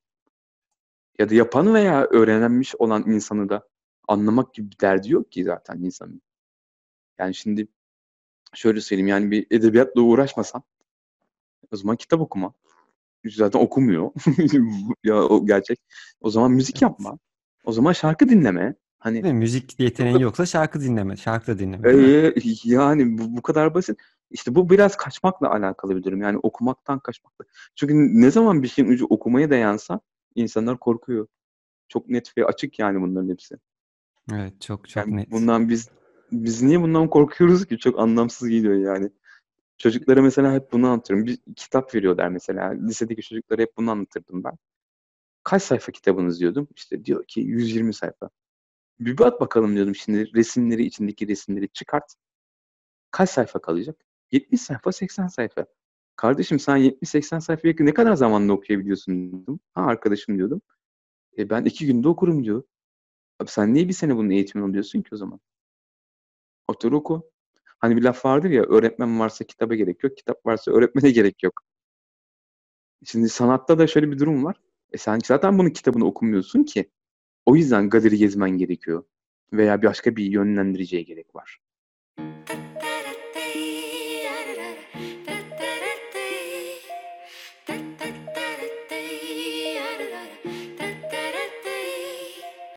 [1.19, 3.67] Ya da yapan veya öğrenmiş olan insanı da
[4.08, 6.21] anlamak gibi bir derdi yok ki zaten insanın.
[7.19, 7.67] Yani şimdi
[8.54, 10.63] şöyle söyleyeyim yani bir edebiyatla uğraşmasan
[11.71, 12.54] o zaman kitap okuma.
[13.25, 14.12] Zaten okumuyor.
[15.04, 15.80] ya o gerçek.
[16.21, 17.19] O zaman müzik yapma.
[17.63, 18.75] O zaman şarkı dinleme.
[18.99, 19.39] Hani Değil mi?
[19.39, 21.91] Müzik da yoksa şarkı dinleme, şarkı da dinleme?
[21.91, 23.99] Ee, yani bu, bu kadar basit.
[24.32, 26.22] İşte bu biraz kaçmakla alakalı bir durum.
[26.22, 27.46] Yani okumaktan kaçmakla.
[27.76, 30.00] Çünkü ne zaman bir şeyin ucu okumaya dayansa
[30.36, 31.28] insanlar korkuyor.
[31.88, 33.56] Çok net ve açık yani bunların hepsi.
[34.34, 35.32] Evet, çok çok Yani net.
[35.32, 35.89] bundan biz
[36.32, 37.78] biz niye bundan korkuyoruz ki?
[37.78, 39.12] Çok anlamsız geliyor yani.
[39.78, 41.26] Çocuklara mesela hep bunu anlatıyorum.
[41.26, 42.70] Bir kitap veriyorlar mesela.
[42.70, 44.54] Lisedeki çocuklara hep bunu anlatırdım ben.
[45.44, 46.67] Kaç sayfa kitabınız diyordum.
[46.76, 48.30] İşte diyor ki 120 sayfa.
[49.00, 52.13] Bir bak bakalım diyordum şimdi resimleri içindeki resimleri çıkart.
[53.12, 53.96] Kaç sayfa kalacak?
[54.32, 55.65] 70 sayfa 80 sayfa.
[56.15, 59.60] Kardeşim sen 70-80 sayfayı ne kadar zamanda okuyabiliyorsun diyordum.
[59.74, 60.62] Ha arkadaşım diyordum.
[61.38, 62.63] E ben iki günde okurum diyor.
[63.39, 65.39] Abi sen niye bir sene bunun eğitimini alıyorsun ki o zaman?
[66.67, 67.32] Otur oku.
[67.80, 71.62] Hani bir laf vardır ya öğretmen varsa kitaba gerek yok, kitap varsa öğretmene gerek yok.
[73.06, 74.56] Şimdi sanatta da şöyle bir durum var.
[74.91, 76.91] E sen zaten bunun kitabını okumuyorsun ki.
[77.46, 79.04] O yüzden galeri gezmen gerekiyor.
[79.54, 81.60] Veya başka bir yönlendiriciye gerek var.